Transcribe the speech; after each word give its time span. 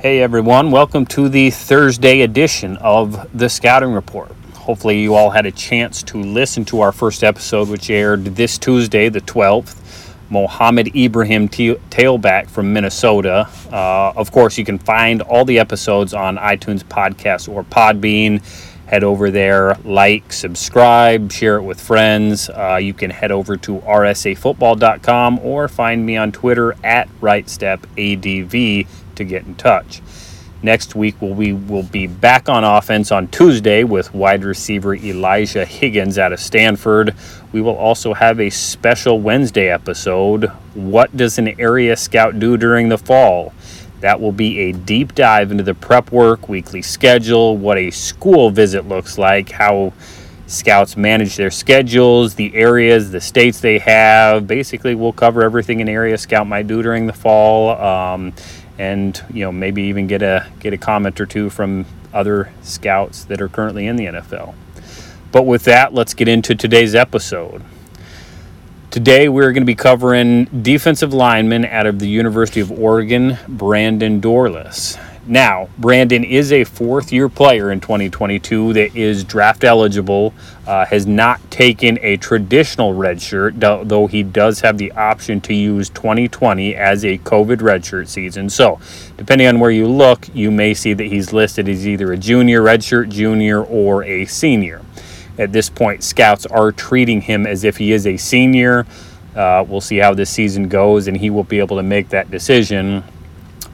Hey 0.00 0.22
everyone, 0.22 0.70
welcome 0.70 1.04
to 1.08 1.28
the 1.28 1.50
Thursday 1.50 2.22
edition 2.22 2.78
of 2.78 3.28
the 3.38 3.50
Scouting 3.50 3.92
Report. 3.92 4.32
Hopefully, 4.54 4.98
you 4.98 5.14
all 5.14 5.28
had 5.28 5.44
a 5.44 5.50
chance 5.50 6.02
to 6.04 6.22
listen 6.22 6.64
to 6.66 6.80
our 6.80 6.90
first 6.90 7.22
episode, 7.22 7.68
which 7.68 7.90
aired 7.90 8.24
this 8.24 8.56
Tuesday, 8.56 9.10
the 9.10 9.20
12th. 9.20 9.76
Mohamed 10.30 10.96
Ibrahim 10.96 11.48
t- 11.48 11.74
tailback 11.90 12.48
from 12.48 12.72
Minnesota. 12.72 13.46
Uh, 13.70 14.14
of 14.16 14.32
course, 14.32 14.56
you 14.56 14.64
can 14.64 14.78
find 14.78 15.20
all 15.20 15.44
the 15.44 15.58
episodes 15.58 16.14
on 16.14 16.38
iTunes 16.38 16.82
Podcast 16.82 17.46
or 17.46 17.62
Podbean. 17.62 18.42
Head 18.86 19.04
over 19.04 19.30
there, 19.30 19.76
like, 19.84 20.32
subscribe, 20.32 21.30
share 21.30 21.56
it 21.56 21.62
with 21.62 21.78
friends. 21.78 22.48
Uh, 22.48 22.78
you 22.80 22.94
can 22.94 23.10
head 23.10 23.32
over 23.32 23.58
to 23.58 23.80
rsafootball.com 23.80 25.40
or 25.40 25.68
find 25.68 26.06
me 26.06 26.16
on 26.16 26.32
Twitter 26.32 26.74
at 26.82 27.06
RightStepADV 27.20 28.86
to 29.20 29.24
get 29.24 29.46
in 29.46 29.54
touch. 29.54 30.02
Next 30.62 30.94
week, 30.94 31.14
we 31.22 31.54
will 31.54 31.84
be 31.84 32.06
back 32.06 32.50
on 32.50 32.64
offense 32.64 33.10
on 33.10 33.28
Tuesday 33.28 33.82
with 33.82 34.12
wide 34.12 34.44
receiver 34.44 34.94
Elijah 34.94 35.64
Higgins 35.64 36.18
out 36.18 36.34
of 36.34 36.40
Stanford. 36.40 37.14
We 37.52 37.62
will 37.62 37.76
also 37.76 38.12
have 38.12 38.40
a 38.40 38.50
special 38.50 39.20
Wednesday 39.20 39.70
episode. 39.70 40.50
What 40.74 41.16
does 41.16 41.38
an 41.38 41.58
area 41.58 41.96
scout 41.96 42.38
do 42.38 42.58
during 42.58 42.90
the 42.90 42.98
fall? 42.98 43.54
That 44.00 44.20
will 44.20 44.32
be 44.32 44.58
a 44.60 44.72
deep 44.72 45.14
dive 45.14 45.50
into 45.50 45.64
the 45.64 45.74
prep 45.74 46.12
work, 46.12 46.48
weekly 46.48 46.82
schedule, 46.82 47.56
what 47.56 47.78
a 47.78 47.90
school 47.90 48.50
visit 48.50 48.86
looks 48.86 49.16
like, 49.16 49.50
how 49.50 49.94
scouts 50.46 50.96
manage 50.96 51.36
their 51.36 51.50
schedules, 51.50 52.34
the 52.34 52.54
areas, 52.54 53.10
the 53.10 53.20
states 53.20 53.60
they 53.60 53.78
have. 53.78 54.46
Basically, 54.46 54.94
we'll 54.94 55.12
cover 55.12 55.42
everything 55.42 55.80
an 55.80 55.88
area 55.88 56.18
scout 56.18 56.46
might 56.46 56.66
do 56.66 56.82
during 56.82 57.06
the 57.06 57.12
fall. 57.12 57.70
Um, 57.80 58.32
and 58.80 59.22
you 59.30 59.44
know 59.44 59.52
maybe 59.52 59.82
even 59.82 60.06
get 60.06 60.22
a 60.22 60.46
get 60.58 60.72
a 60.72 60.78
comment 60.78 61.20
or 61.20 61.26
two 61.26 61.50
from 61.50 61.84
other 62.14 62.50
scouts 62.62 63.24
that 63.24 63.40
are 63.42 63.48
currently 63.48 63.86
in 63.86 63.96
the 63.96 64.06
NFL. 64.06 64.54
But 65.30 65.42
with 65.42 65.64
that, 65.64 65.92
let's 65.92 66.14
get 66.14 66.28
into 66.28 66.54
today's 66.54 66.94
episode. 66.94 67.62
Today 68.90 69.28
we're 69.28 69.52
going 69.52 69.62
to 69.62 69.66
be 69.66 69.74
covering 69.74 70.46
defensive 70.46 71.12
lineman 71.12 71.66
out 71.66 71.86
of 71.86 71.98
the 71.98 72.08
University 72.08 72.60
of 72.60 72.72
Oregon, 72.72 73.36
Brandon 73.46 74.18
Dorlus. 74.18 74.98
Now, 75.30 75.68
Brandon 75.78 76.24
is 76.24 76.50
a 76.50 76.64
fourth 76.64 77.12
year 77.12 77.28
player 77.28 77.70
in 77.70 77.78
2022 77.78 78.72
that 78.72 78.96
is 78.96 79.22
draft 79.22 79.62
eligible, 79.62 80.34
uh, 80.66 80.84
has 80.86 81.06
not 81.06 81.52
taken 81.52 82.00
a 82.02 82.16
traditional 82.16 82.94
redshirt, 82.94 83.60
though 83.88 84.08
he 84.08 84.24
does 84.24 84.58
have 84.62 84.76
the 84.76 84.90
option 84.90 85.40
to 85.42 85.54
use 85.54 85.88
2020 85.90 86.74
as 86.74 87.04
a 87.04 87.18
COVID 87.18 87.58
redshirt 87.58 88.08
season. 88.08 88.50
So, 88.50 88.80
depending 89.16 89.46
on 89.46 89.60
where 89.60 89.70
you 89.70 89.86
look, 89.86 90.26
you 90.34 90.50
may 90.50 90.74
see 90.74 90.94
that 90.94 91.04
he's 91.04 91.32
listed 91.32 91.68
as 91.68 91.86
either 91.86 92.12
a 92.12 92.16
junior, 92.16 92.60
redshirt 92.62 93.10
junior, 93.10 93.62
or 93.62 94.02
a 94.02 94.24
senior. 94.24 94.82
At 95.38 95.52
this 95.52 95.70
point, 95.70 96.02
scouts 96.02 96.44
are 96.46 96.72
treating 96.72 97.20
him 97.20 97.46
as 97.46 97.62
if 97.62 97.76
he 97.76 97.92
is 97.92 98.04
a 98.04 98.16
senior. 98.16 98.84
Uh, 99.36 99.64
we'll 99.68 99.80
see 99.80 99.98
how 99.98 100.12
this 100.12 100.28
season 100.28 100.66
goes, 100.66 101.06
and 101.06 101.16
he 101.16 101.30
will 101.30 101.44
be 101.44 101.60
able 101.60 101.76
to 101.76 101.84
make 101.84 102.08
that 102.08 102.32
decision 102.32 103.04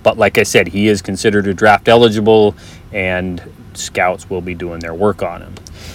but 0.06 0.16
like 0.16 0.38
I 0.38 0.44
said, 0.44 0.68
he 0.68 0.86
is 0.86 1.02
considered 1.02 1.48
a 1.48 1.52
draft 1.52 1.88
eligible, 1.88 2.54
and 2.92 3.42
scouts 3.74 4.30
will 4.30 4.40
be 4.40 4.54
doing 4.54 4.78
their 4.78 4.94
work 4.94 5.20
on 5.20 5.42
him. 5.42 5.52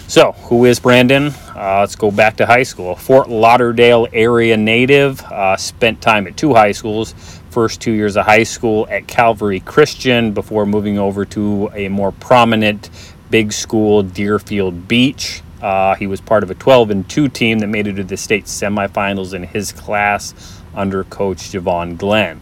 So, 0.09 0.33
who 0.33 0.65
is 0.65 0.81
Brandon? 0.81 1.27
Uh, 1.55 1.77
let's 1.79 1.95
go 1.95 2.11
back 2.11 2.35
to 2.35 2.45
high 2.45 2.63
school. 2.63 2.97
Fort 2.97 3.29
Lauderdale 3.29 4.09
area 4.11 4.57
native, 4.57 5.21
uh, 5.21 5.55
spent 5.55 6.01
time 6.01 6.27
at 6.27 6.35
two 6.35 6.53
high 6.53 6.73
schools. 6.73 7.13
First 7.51 7.79
two 7.79 7.93
years 7.93 8.17
of 8.17 8.25
high 8.25 8.43
school 8.43 8.85
at 8.89 9.07
Calvary 9.07 9.61
Christian 9.61 10.33
before 10.33 10.65
moving 10.65 10.99
over 10.99 11.23
to 11.27 11.71
a 11.73 11.87
more 11.87 12.11
prominent 12.11 12.89
big 13.29 13.53
school, 13.53 14.03
Deerfield 14.03 14.89
Beach. 14.89 15.41
Uh, 15.61 15.95
he 15.95 16.05
was 16.05 16.19
part 16.19 16.43
of 16.43 16.51
a 16.51 16.55
12 16.55 16.89
and 16.89 17.09
2 17.09 17.29
team 17.29 17.59
that 17.59 17.67
made 17.67 17.87
it 17.87 17.93
to 17.93 18.03
the 18.03 18.17
state 18.17 18.43
semifinals 18.43 19.33
in 19.33 19.43
his 19.43 19.71
class 19.71 20.61
under 20.75 21.05
coach 21.05 21.37
Javon 21.53 21.97
Glenn 21.97 22.41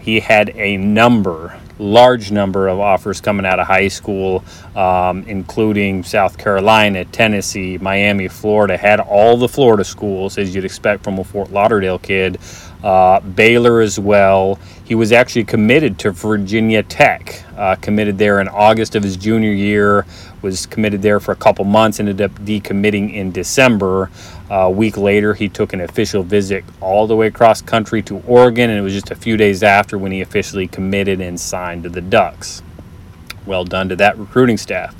he 0.00 0.20
had 0.20 0.50
a 0.56 0.76
number, 0.76 1.58
large 1.78 2.30
number 2.30 2.68
of 2.68 2.80
offers 2.80 3.20
coming 3.20 3.44
out 3.44 3.60
of 3.60 3.66
high 3.66 3.88
school, 3.88 4.42
um, 4.74 5.24
including 5.24 6.02
South 6.02 6.38
Carolina, 6.38 7.04
Tennessee, 7.04 7.78
Miami, 7.78 8.28
Florida. 8.28 8.76
Had 8.76 9.00
all 9.00 9.36
the 9.36 9.48
Florida 9.48 9.84
schools, 9.84 10.38
as 10.38 10.54
you'd 10.54 10.64
expect 10.64 11.04
from 11.04 11.18
a 11.18 11.24
Fort 11.24 11.52
Lauderdale 11.52 11.98
kid. 11.98 12.38
Uh, 12.82 13.20
Baylor 13.20 13.80
as 13.80 13.98
well. 13.98 14.58
He 14.90 14.96
was 14.96 15.12
actually 15.12 15.44
committed 15.44 16.00
to 16.00 16.10
Virginia 16.10 16.82
Tech, 16.82 17.44
uh, 17.56 17.76
committed 17.76 18.18
there 18.18 18.40
in 18.40 18.48
August 18.48 18.96
of 18.96 19.04
his 19.04 19.16
junior 19.16 19.52
year, 19.52 20.04
was 20.42 20.66
committed 20.66 21.00
there 21.00 21.20
for 21.20 21.30
a 21.30 21.36
couple 21.36 21.64
months, 21.64 22.00
ended 22.00 22.20
up 22.20 22.32
decommitting 22.40 23.14
in 23.14 23.30
December. 23.30 24.10
Uh, 24.50 24.54
a 24.62 24.70
week 24.70 24.96
later, 24.96 25.32
he 25.32 25.48
took 25.48 25.72
an 25.72 25.80
official 25.80 26.24
visit 26.24 26.64
all 26.80 27.06
the 27.06 27.14
way 27.14 27.28
across 27.28 27.62
country 27.62 28.02
to 28.02 28.18
Oregon, 28.26 28.68
and 28.68 28.80
it 28.80 28.82
was 28.82 28.92
just 28.92 29.12
a 29.12 29.14
few 29.14 29.36
days 29.36 29.62
after 29.62 29.96
when 29.96 30.10
he 30.10 30.22
officially 30.22 30.66
committed 30.66 31.20
and 31.20 31.38
signed 31.38 31.84
to 31.84 31.88
the 31.88 32.00
Ducks. 32.00 32.60
Well 33.46 33.62
done 33.62 33.88
to 33.90 33.94
that 33.94 34.18
recruiting 34.18 34.56
staff. 34.56 34.96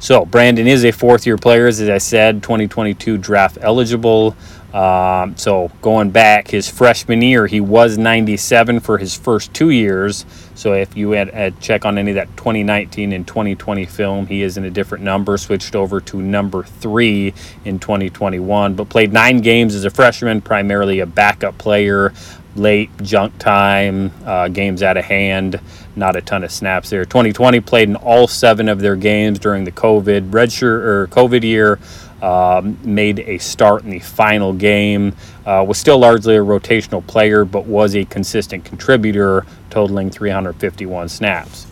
So, 0.00 0.24
Brandon 0.24 0.66
is 0.66 0.84
a 0.84 0.90
fourth 0.90 1.24
year 1.24 1.36
player, 1.36 1.68
as 1.68 1.80
I 1.80 1.98
said, 1.98 2.42
2022 2.42 3.16
draft 3.16 3.58
eligible. 3.60 4.34
Um, 4.72 5.36
so 5.36 5.70
going 5.82 6.10
back 6.10 6.48
his 6.48 6.68
freshman 6.68 7.22
year, 7.22 7.46
he 7.46 7.60
was 7.60 7.98
97 7.98 8.80
for 8.80 8.98
his 8.98 9.16
first 9.16 9.52
two 9.52 9.70
years. 9.70 10.24
So 10.54 10.74
if 10.74 10.96
you 10.96 11.10
had, 11.10 11.30
had 11.30 11.60
check 11.60 11.84
on 11.84 11.98
any 11.98 12.12
of 12.12 12.14
that 12.14 12.28
2019 12.36 13.12
and 13.12 13.26
2020 13.26 13.84
film, 13.86 14.26
he 14.26 14.42
is 14.42 14.56
in 14.56 14.64
a 14.64 14.70
different 14.70 15.02
number. 15.02 15.36
Switched 15.38 15.74
over 15.74 16.00
to 16.02 16.22
number 16.22 16.62
three 16.62 17.34
in 17.64 17.78
2021, 17.80 18.74
but 18.74 18.88
played 18.88 19.12
nine 19.12 19.40
games 19.40 19.74
as 19.74 19.84
a 19.84 19.90
freshman, 19.90 20.40
primarily 20.40 21.00
a 21.00 21.06
backup 21.06 21.58
player. 21.58 22.12
Late 22.56 22.90
junk 23.00 23.38
time, 23.38 24.10
uh, 24.26 24.48
games 24.48 24.82
out 24.82 24.96
of 24.96 25.04
hand, 25.04 25.60
not 25.94 26.16
a 26.16 26.20
ton 26.20 26.42
of 26.42 26.50
snaps 26.50 26.90
there. 26.90 27.04
2020 27.04 27.60
played 27.60 27.88
in 27.88 27.94
all 27.94 28.26
seven 28.26 28.68
of 28.68 28.80
their 28.80 28.96
games 28.96 29.38
during 29.38 29.62
the 29.62 29.70
COVID 29.70 30.30
redshirt 30.30 30.82
or 30.82 31.06
COVID 31.06 31.44
year. 31.44 31.78
Um, 32.22 32.78
made 32.84 33.20
a 33.20 33.38
start 33.38 33.82
in 33.82 33.90
the 33.90 33.98
final 33.98 34.52
game. 34.52 35.14
Uh, 35.46 35.64
was 35.66 35.78
still 35.78 35.98
largely 35.98 36.36
a 36.36 36.40
rotational 36.40 37.06
player, 37.06 37.44
but 37.44 37.66
was 37.66 37.96
a 37.96 38.04
consistent 38.04 38.64
contributor, 38.64 39.46
totaling 39.70 40.10
351 40.10 41.08
snaps. 41.08 41.66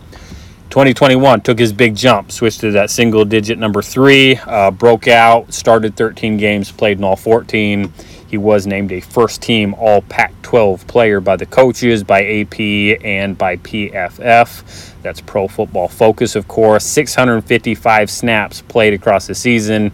2021 0.70 1.40
took 1.40 1.58
his 1.58 1.72
big 1.72 1.96
jump, 1.96 2.30
switched 2.30 2.60
to 2.60 2.70
that 2.72 2.90
single 2.90 3.24
digit 3.24 3.58
number 3.58 3.80
three, 3.80 4.36
uh, 4.46 4.70
broke 4.70 5.08
out, 5.08 5.52
started 5.52 5.96
13 5.96 6.36
games, 6.36 6.70
played 6.70 6.98
in 6.98 7.04
all 7.04 7.16
14. 7.16 7.90
He 8.28 8.36
was 8.36 8.66
named 8.66 8.92
a 8.92 9.00
first 9.00 9.40
team 9.40 9.74
All 9.74 10.02
Pac 10.02 10.34
12 10.42 10.86
player 10.86 11.20
by 11.20 11.36
the 11.36 11.46
coaches, 11.46 12.04
by 12.04 12.22
AP, 12.22 12.60
and 13.02 13.38
by 13.38 13.56
PFF. 13.56 14.92
That's 15.00 15.22
Pro 15.22 15.48
Football 15.48 15.88
Focus, 15.88 16.36
of 16.36 16.46
course. 16.46 16.84
655 16.84 18.10
snaps 18.10 18.60
played 18.60 18.92
across 18.92 19.26
the 19.26 19.34
season. 19.34 19.92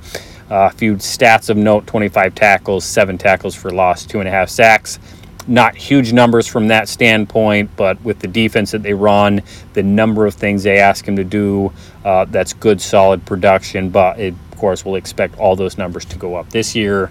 Uh, 0.55 0.71
a 0.73 0.77
few 0.77 0.95
stats 0.95 1.51
of 1.51 1.57
note 1.57 1.85
25 1.89 2.33
tackles, 2.33 2.85
seven 2.85 3.19
tackles 3.19 3.57
for 3.57 3.73
loss, 3.73 4.07
two 4.07 4.21
and 4.21 4.29
a 4.29 4.31
half 4.31 4.49
sacks. 4.49 5.01
Not 5.49 5.75
huge 5.75 6.13
numbers 6.13 6.47
from 6.47 6.69
that 6.69 6.89
standpoint, 6.89 7.71
but 7.75 8.01
with 8.05 8.21
the 8.21 8.29
defense 8.29 8.71
that 8.71 8.85
they 8.85 8.95
run, 8.95 9.43
the 9.73 9.83
number 9.83 10.27
of 10.27 10.35
things 10.35 10.63
they 10.63 10.79
ask 10.79 11.09
him 11.09 11.17
to 11.17 11.25
do, 11.25 11.73
uh, 12.05 12.27
that's 12.27 12.53
good, 12.53 12.81
solid 12.81 13.27
production. 13.27 13.91
But 13.91 14.21
it, 14.21 14.33
of 14.53 14.59
course, 14.59 14.85
we'll 14.85 14.95
expect 14.95 15.37
all 15.41 15.57
those 15.57 15.77
numbers 15.77 16.05
to 16.05 16.19
go 16.19 16.37
up 16.37 16.49
this 16.51 16.77
year. 16.77 17.11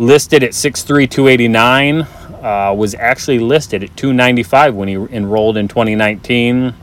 Listed 0.00 0.42
at 0.42 0.50
6'3, 0.50 1.08
289, 1.08 2.00
uh, 2.42 2.74
was 2.76 2.96
actually 2.96 3.38
listed 3.38 3.84
at 3.84 3.96
295 3.96 4.74
when 4.74 4.88
he 4.88 4.94
enrolled 4.94 5.56
in 5.56 5.68
2019 5.68 6.74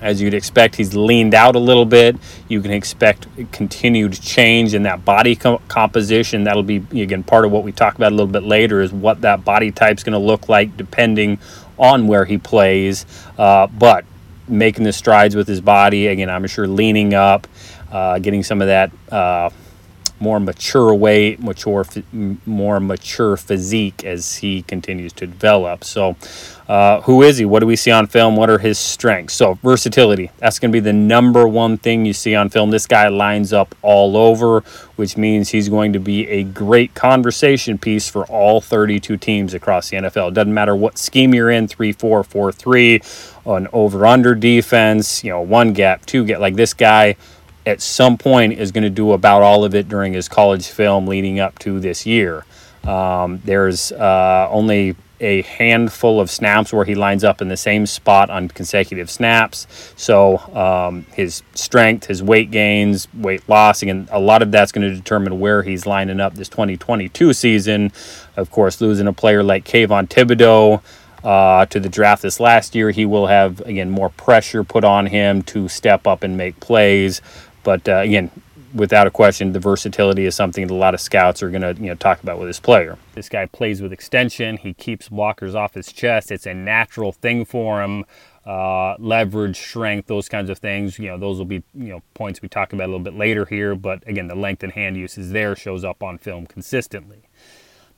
as 0.00 0.20
you'd 0.20 0.34
expect, 0.34 0.76
he's 0.76 0.94
leaned 0.94 1.34
out 1.34 1.56
a 1.56 1.58
little 1.58 1.84
bit. 1.84 2.16
You 2.48 2.60
can 2.60 2.70
expect 2.70 3.26
continued 3.52 4.12
change 4.20 4.74
in 4.74 4.82
that 4.84 5.04
body 5.04 5.36
com- 5.36 5.62
composition. 5.68 6.44
That'll 6.44 6.62
be, 6.62 6.76
again, 6.92 7.22
part 7.22 7.44
of 7.44 7.50
what 7.50 7.64
we 7.64 7.72
talk 7.72 7.94
about 7.94 8.12
a 8.12 8.14
little 8.14 8.32
bit 8.32 8.42
later 8.42 8.80
is 8.80 8.92
what 8.92 9.20
that 9.22 9.44
body 9.44 9.70
type's 9.70 10.02
going 10.02 10.12
to 10.12 10.18
look 10.18 10.48
like 10.48 10.76
depending 10.76 11.38
on 11.78 12.06
where 12.06 12.24
he 12.24 12.38
plays. 12.38 13.06
Uh, 13.36 13.66
but 13.66 14.04
making 14.48 14.84
the 14.84 14.92
strides 14.92 15.36
with 15.36 15.46
his 15.46 15.60
body, 15.60 16.06
again, 16.06 16.30
I'm 16.30 16.46
sure 16.46 16.66
leaning 16.66 17.14
up, 17.14 17.46
uh, 17.90 18.18
getting 18.18 18.42
some 18.42 18.60
of 18.62 18.68
that. 18.68 19.52
More 20.20 20.40
mature 20.40 20.94
weight, 20.94 21.40
mature, 21.40 21.84
more 22.44 22.80
mature 22.80 23.36
physique 23.36 24.04
as 24.04 24.36
he 24.36 24.62
continues 24.62 25.12
to 25.14 25.26
develop. 25.26 25.84
So, 25.84 26.16
uh, 26.68 27.00
who 27.02 27.22
is 27.22 27.38
he? 27.38 27.44
What 27.44 27.60
do 27.60 27.66
we 27.66 27.76
see 27.76 27.90
on 27.90 28.06
film? 28.08 28.36
What 28.36 28.50
are 28.50 28.58
his 28.58 28.78
strengths? 28.78 29.34
So, 29.34 29.54
versatility. 29.62 30.30
That's 30.38 30.58
going 30.58 30.70
to 30.70 30.76
be 30.76 30.80
the 30.80 30.92
number 30.92 31.48
one 31.48 31.78
thing 31.78 32.04
you 32.04 32.12
see 32.12 32.34
on 32.34 32.50
film. 32.50 32.70
This 32.70 32.86
guy 32.86 33.08
lines 33.08 33.52
up 33.52 33.74
all 33.80 34.16
over, 34.16 34.60
which 34.96 35.16
means 35.16 35.48
he's 35.50 35.68
going 35.68 35.92
to 35.94 36.00
be 36.00 36.28
a 36.28 36.42
great 36.42 36.94
conversation 36.94 37.78
piece 37.78 38.08
for 38.10 38.26
all 38.26 38.60
32 38.60 39.16
teams 39.16 39.54
across 39.54 39.88
the 39.88 39.96
NFL. 39.96 40.28
It 40.28 40.34
doesn't 40.34 40.52
matter 40.52 40.76
what 40.76 40.98
scheme 40.98 41.34
you're 41.34 41.50
in 41.50 41.68
3 41.68 41.92
4, 41.92 42.22
4 42.22 42.52
3, 42.52 43.00
an 43.46 43.68
over 43.72 44.06
under 44.06 44.34
defense, 44.34 45.24
you 45.24 45.30
know, 45.30 45.40
one 45.40 45.72
gap, 45.72 46.04
two 46.04 46.24
gap. 46.24 46.40
Like 46.40 46.56
this 46.56 46.74
guy 46.74 47.16
at 47.68 47.82
some 47.82 48.16
point 48.16 48.54
is 48.54 48.72
going 48.72 48.82
to 48.82 48.90
do 48.90 49.12
about 49.12 49.42
all 49.42 49.62
of 49.62 49.74
it 49.74 49.88
during 49.90 50.14
his 50.14 50.26
college 50.26 50.66
film 50.66 51.06
leading 51.06 51.38
up 51.38 51.58
to 51.58 51.78
this 51.78 52.06
year. 52.06 52.46
Um, 52.84 53.42
there's 53.44 53.92
uh, 53.92 54.48
only 54.50 54.96
a 55.20 55.42
handful 55.42 56.18
of 56.18 56.30
snaps 56.30 56.72
where 56.72 56.86
he 56.86 56.94
lines 56.94 57.24
up 57.24 57.42
in 57.42 57.48
the 57.48 57.56
same 57.56 57.84
spot 57.84 58.30
on 58.30 58.48
consecutive 58.48 59.10
snaps. 59.10 59.66
So 59.96 60.38
um, 60.54 61.04
his 61.12 61.42
strength, 61.54 62.06
his 62.06 62.22
weight 62.22 62.50
gains, 62.50 63.06
weight 63.12 63.46
loss, 63.48 63.82
again, 63.82 64.08
a 64.10 64.20
lot 64.20 64.40
of 64.40 64.50
that's 64.50 64.72
going 64.72 64.88
to 64.88 64.94
determine 64.94 65.38
where 65.38 65.62
he's 65.62 65.84
lining 65.84 66.20
up 66.20 66.36
this 66.36 66.48
2022 66.48 67.34
season. 67.34 67.92
Of 68.36 68.50
course, 68.50 68.80
losing 68.80 69.08
a 69.08 69.12
player 69.12 69.42
like 69.42 69.64
Kayvon 69.64 70.08
Thibodeaux. 70.08 70.82
Uh, 71.24 71.66
to 71.66 71.80
the 71.80 71.88
draft 71.88 72.22
this 72.22 72.38
last 72.38 72.76
year, 72.76 72.92
he 72.92 73.04
will 73.04 73.26
have 73.26 73.60
again 73.62 73.90
more 73.90 74.08
pressure 74.08 74.62
put 74.62 74.84
on 74.84 75.06
him 75.06 75.42
to 75.42 75.66
step 75.66 76.06
up 76.06 76.22
and 76.22 76.36
make 76.36 76.60
plays. 76.60 77.20
But 77.68 77.86
uh, 77.86 77.96
again, 77.96 78.30
without 78.72 79.06
a 79.06 79.10
question, 79.10 79.52
the 79.52 79.60
versatility 79.60 80.24
is 80.24 80.34
something 80.34 80.66
that 80.66 80.72
a 80.72 80.74
lot 80.74 80.94
of 80.94 81.02
scouts 81.02 81.42
are 81.42 81.50
going 81.50 81.60
to 81.60 81.74
you 81.74 81.88
know 81.88 81.96
talk 81.96 82.22
about 82.22 82.38
with 82.38 82.48
this 82.48 82.58
player. 82.58 82.96
This 83.12 83.28
guy 83.28 83.44
plays 83.44 83.82
with 83.82 83.92
extension. 83.92 84.56
He 84.56 84.72
keeps 84.72 85.10
blockers 85.10 85.54
off 85.54 85.74
his 85.74 85.92
chest. 85.92 86.32
It's 86.32 86.46
a 86.46 86.54
natural 86.54 87.12
thing 87.12 87.44
for 87.44 87.82
him. 87.82 88.06
Uh, 88.46 88.94
leverage, 88.98 89.60
strength, 89.60 90.06
those 90.06 90.30
kinds 90.30 90.48
of 90.48 90.56
things. 90.56 90.98
You 90.98 91.08
know, 91.08 91.18
those 91.18 91.36
will 91.36 91.44
be 91.44 91.62
you 91.74 91.90
know 91.90 92.02
points 92.14 92.40
we 92.40 92.48
talk 92.48 92.72
about 92.72 92.84
a 92.84 92.90
little 92.90 93.04
bit 93.04 93.12
later 93.18 93.44
here. 93.44 93.74
But 93.74 94.02
again, 94.08 94.28
the 94.28 94.34
length 94.34 94.62
and 94.62 94.72
hand 94.72 94.96
use 94.96 95.18
is 95.18 95.32
there, 95.32 95.54
shows 95.54 95.84
up 95.84 96.02
on 96.02 96.16
film 96.16 96.46
consistently. 96.46 97.27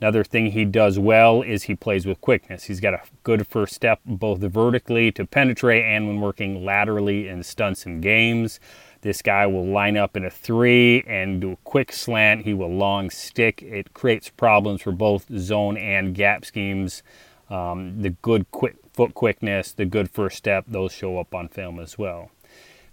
Another 0.01 0.25
thing 0.25 0.53
he 0.53 0.65
does 0.65 0.99
well 0.99 1.43
is 1.43 1.65
he 1.65 1.75
plays 1.75 2.07
with 2.07 2.21
quickness. 2.23 2.65
He's 2.65 2.81
got 2.81 2.95
a 2.95 3.03
good 3.23 3.47
first 3.47 3.75
step 3.75 4.01
both 4.07 4.39
vertically 4.39 5.13
to 5.13 5.27
penetrate 5.27 5.85
and 5.85 6.07
when 6.07 6.21
working 6.21 6.65
laterally 6.65 7.29
in 7.29 7.43
stunts 7.43 7.85
and 7.85 8.03
games. 8.03 8.61
This 9.03 9.21
guy 9.21 9.47
will 9.47 9.67
line 9.67 9.99
up 9.99 10.17
in 10.17 10.25
a 10.25 10.31
three 10.31 11.03
and 11.07 11.41
do 11.41 11.53
a 11.53 11.57
quick 11.65 11.93
slant. 11.93 12.45
He 12.45 12.55
will 12.55 12.73
long 12.73 13.11
stick. 13.11 13.63
It 13.63 13.93
creates 13.93 14.31
problems 14.31 14.83
for 14.83 14.93
both 14.93 15.27
zone 15.37 15.77
and 15.77 16.15
gap 16.15 16.47
schemes. 16.47 17.03
Um, 17.51 18.01
the 18.01 18.11
good 18.11 18.51
quick 18.53 18.77
foot 18.95 19.15
quickness, 19.15 19.73
the 19.73 19.85
good 19.85 20.11
first 20.11 20.37
step, 20.37 20.65
those 20.67 20.93
show 20.93 21.19
up 21.19 21.35
on 21.35 21.49
film 21.49 21.79
as 21.79 21.99
well. 21.99 22.31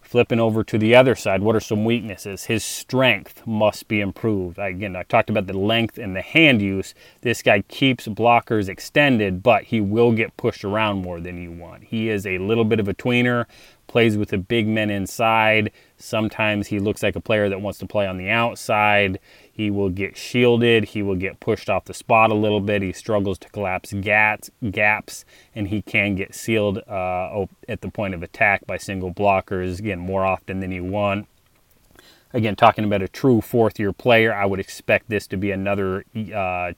Flipping 0.08 0.40
over 0.40 0.64
to 0.64 0.78
the 0.78 0.96
other 0.96 1.16
side, 1.16 1.42
what 1.42 1.54
are 1.54 1.60
some 1.60 1.84
weaknesses? 1.84 2.46
His 2.46 2.64
strength 2.64 3.46
must 3.46 3.90
be 3.90 4.00
improved. 4.00 4.58
Again, 4.58 4.96
I 4.96 5.04
talked 5.04 5.30
about 5.30 5.48
the 5.48 5.58
length 5.58 5.98
and 5.98 6.16
the 6.16 6.22
hand 6.22 6.62
use. 6.62 6.94
This 7.24 7.42
guy 7.42 7.60
keeps 7.64 8.08
blockers 8.08 8.70
extended, 8.70 9.44
but 9.44 9.64
he 9.64 9.82
will 9.82 10.14
get 10.14 10.38
pushed 10.38 10.64
around 10.64 11.02
more 11.02 11.20
than 11.20 11.44
you 11.44 11.52
want. 11.52 11.84
He 11.84 12.08
is 12.08 12.26
a 12.26 12.38
little 12.38 12.64
bit 12.64 12.80
of 12.80 12.88
a 12.88 12.94
tweener, 12.94 13.48
plays 13.88 14.18
with 14.18 14.30
the 14.30 14.38
big 14.38 14.68
men 14.68 14.90
inside. 14.90 15.72
Sometimes 15.98 16.68
he 16.68 16.80
looks 16.80 17.02
like 17.02 17.16
a 17.16 17.22
player 17.22 17.50
that 17.50 17.62
wants 17.62 17.80
to 17.80 17.88
play 17.88 18.06
on 18.06 18.18
the 18.18 18.30
outside. 18.30 19.20
He 19.52 19.72
will 19.72 19.90
get 19.90 20.16
shielded. 20.16 20.86
He 20.86 21.02
will 21.02 21.16
get 21.16 21.40
pushed 21.40 21.70
off 21.70 21.86
the 21.86 21.94
spot 21.94 22.32
a 22.32 22.36
little 22.36 22.60
bit. 22.60 22.82
He 22.82 22.94
struggles 22.94 23.40
to 23.40 23.50
collapse 23.50 23.94
gats, 23.94 24.52
gaps, 24.72 25.26
and 25.56 25.70
he 25.70 25.82
can 25.82 26.16
get 26.16 26.36
sealed 26.36 26.80
uh, 26.88 27.46
at 27.68 27.82
the 27.82 27.90
point 27.90 28.14
of 28.14 28.22
attack 28.22 28.68
by 28.68 28.78
single 28.78 29.14
blockers, 29.14 29.80
again, 29.80 30.00
more 30.00 30.26
often 30.26 30.60
than 30.60 30.72
you 30.72 30.84
want. 30.84 31.28
Again, 32.34 32.56
talking 32.56 32.84
about 32.84 33.02
a 33.02 33.08
true 33.08 33.42
fourth 33.42 33.80
year 33.80 33.94
player, 33.94 34.34
I 34.34 34.46
would 34.46 34.60
expect 34.60 35.10
this 35.10 35.28
to 35.28 35.38
be 35.38 35.50
another 35.52 36.06
uh, 36.36 36.74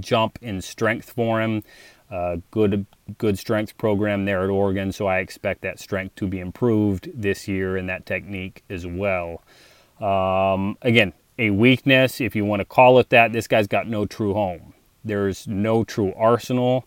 jump 0.00 0.38
in 0.40 0.60
strength 0.62 1.10
for 1.10 1.40
him. 1.40 1.62
Uh, 2.10 2.36
good 2.50 2.86
good 3.18 3.38
strength 3.38 3.76
program 3.78 4.24
there 4.24 4.44
at 4.44 4.50
Oregon, 4.50 4.92
so 4.92 5.06
I 5.06 5.18
expect 5.18 5.62
that 5.62 5.80
strength 5.80 6.14
to 6.16 6.28
be 6.28 6.38
improved 6.38 7.10
this 7.12 7.48
year 7.48 7.76
and 7.76 7.88
that 7.88 8.06
technique 8.06 8.62
as 8.70 8.86
well. 8.86 9.42
Um, 10.00 10.78
again, 10.82 11.14
a 11.38 11.50
weakness, 11.50 12.20
if 12.20 12.36
you 12.36 12.44
want 12.44 12.60
to 12.60 12.64
call 12.64 12.98
it 12.98 13.10
that, 13.10 13.32
this 13.32 13.48
guy's 13.48 13.66
got 13.66 13.88
no 13.88 14.06
true 14.06 14.34
home. 14.34 14.74
There's 15.04 15.48
no 15.48 15.84
true 15.84 16.12
arsenal. 16.16 16.86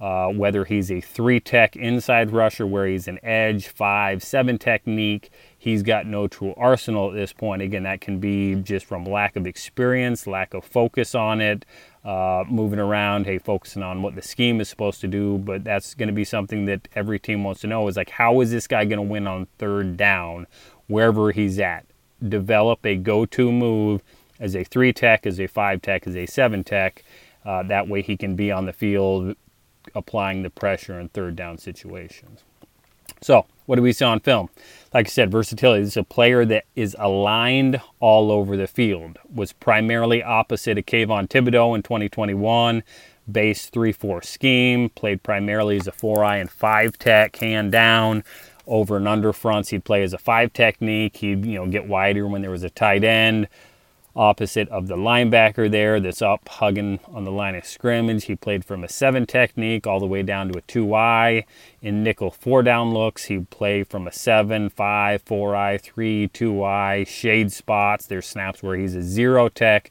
Uh, 0.00 0.28
whether 0.28 0.64
he's 0.64 0.90
a 0.90 0.98
three 1.02 1.38
tech 1.38 1.76
inside 1.76 2.30
rusher, 2.30 2.66
where 2.66 2.86
he's 2.86 3.06
an 3.06 3.18
edge, 3.22 3.68
five, 3.68 4.24
seven 4.24 4.56
technique, 4.56 5.30
he's 5.58 5.82
got 5.82 6.06
no 6.06 6.26
true 6.26 6.54
arsenal 6.56 7.10
at 7.10 7.14
this 7.14 7.34
point. 7.34 7.60
Again, 7.60 7.82
that 7.82 8.00
can 8.00 8.18
be 8.18 8.54
just 8.54 8.86
from 8.86 9.04
lack 9.04 9.36
of 9.36 9.46
experience, 9.46 10.26
lack 10.26 10.54
of 10.54 10.64
focus 10.64 11.14
on 11.14 11.42
it, 11.42 11.66
uh, 12.04 12.44
moving 12.48 12.78
around, 12.78 13.26
hey, 13.26 13.38
focusing 13.38 13.82
on 13.82 14.02
what 14.02 14.14
the 14.14 14.22
scheme 14.22 14.60
is 14.60 14.68
supposed 14.68 15.00
to 15.02 15.08
do. 15.08 15.38
But 15.38 15.64
that's 15.64 15.94
going 15.94 16.08
to 16.08 16.14
be 16.14 16.24
something 16.24 16.64
that 16.66 16.88
every 16.94 17.18
team 17.18 17.44
wants 17.44 17.60
to 17.62 17.66
know 17.66 17.86
is 17.88 17.96
like, 17.96 18.10
how 18.10 18.40
is 18.40 18.50
this 18.50 18.66
guy 18.66 18.84
going 18.84 18.98
to 18.98 19.02
win 19.02 19.26
on 19.26 19.46
third 19.58 19.96
down 19.96 20.46
wherever 20.86 21.32
he's 21.32 21.58
at? 21.58 21.86
Develop 22.26 22.84
a 22.84 22.96
go 22.96 23.26
to 23.26 23.52
move 23.52 24.02
as 24.38 24.56
a 24.56 24.64
three 24.64 24.92
tech, 24.92 25.26
as 25.26 25.38
a 25.40 25.46
five 25.46 25.82
tech, 25.82 26.06
as 26.06 26.16
a 26.16 26.26
seven 26.26 26.64
tech. 26.64 27.04
Uh, 27.44 27.62
that 27.64 27.88
way 27.88 28.02
he 28.02 28.16
can 28.16 28.36
be 28.36 28.50
on 28.50 28.66
the 28.66 28.72
field 28.72 29.36
applying 29.94 30.42
the 30.42 30.50
pressure 30.50 30.98
in 31.00 31.08
third 31.08 31.36
down 31.36 31.58
situations. 31.58 32.44
So, 33.20 33.46
what 33.70 33.76
do 33.76 33.82
we 33.82 33.92
see 33.92 34.04
on 34.04 34.18
film? 34.18 34.50
Like 34.92 35.06
I 35.06 35.10
said, 35.10 35.30
versatility. 35.30 35.84
This 35.84 35.92
is 35.92 35.96
a 35.96 36.02
player 36.02 36.44
that 36.44 36.64
is 36.74 36.96
aligned 36.98 37.80
all 38.00 38.32
over 38.32 38.56
the 38.56 38.66
field. 38.66 39.20
Was 39.32 39.52
primarily 39.52 40.24
opposite 40.24 40.76
of 40.76 40.86
Kayvon 40.86 41.28
Thibodeaux 41.28 41.76
in 41.76 41.84
2021. 41.84 42.82
Base 43.30 43.66
3 43.66 43.92
4 43.92 44.22
scheme. 44.22 44.88
Played 44.88 45.22
primarily 45.22 45.76
as 45.76 45.86
a 45.86 45.92
4 45.92 46.24
eye 46.24 46.38
and 46.38 46.50
5 46.50 46.98
tech, 46.98 47.36
hand 47.36 47.70
down. 47.70 48.24
Over 48.66 48.96
and 48.96 49.06
under 49.06 49.32
fronts, 49.32 49.68
he'd 49.68 49.84
play 49.84 50.02
as 50.02 50.12
a 50.12 50.18
5 50.18 50.52
technique. 50.52 51.18
He'd 51.18 51.46
you 51.46 51.54
know 51.54 51.66
get 51.68 51.86
wider 51.86 52.26
when 52.26 52.42
there 52.42 52.50
was 52.50 52.64
a 52.64 52.70
tight 52.70 53.04
end 53.04 53.46
opposite 54.16 54.68
of 54.68 54.88
the 54.88 54.96
linebacker 54.96 55.70
there 55.70 56.00
that's 56.00 56.22
up 56.22 56.48
hugging 56.48 57.00
on 57.12 57.24
the 57.24 57.30
line 57.30 57.54
of 57.54 57.64
scrimmage. 57.64 58.24
He 58.24 58.34
played 58.34 58.64
from 58.64 58.82
a 58.82 58.88
seven 58.88 59.26
technique 59.26 59.86
all 59.86 60.00
the 60.00 60.06
way 60.06 60.22
down 60.22 60.48
to 60.48 60.58
a 60.58 60.62
two 60.62 60.94
eye. 60.94 61.44
In 61.80 62.02
nickel 62.02 62.30
four 62.30 62.62
down 62.62 62.92
looks, 62.92 63.24
he 63.24 63.38
played 63.38 63.88
from 63.88 64.06
a 64.06 64.12
seven, 64.12 64.68
five, 64.68 65.22
four 65.22 65.54
eye, 65.54 65.78
three, 65.78 66.28
two 66.28 66.64
eye, 66.64 67.04
shade 67.04 67.52
spots. 67.52 68.06
There's 68.06 68.26
snaps 68.26 68.62
where 68.62 68.76
he's 68.76 68.94
a 68.94 69.02
zero 69.02 69.48
tech. 69.48 69.90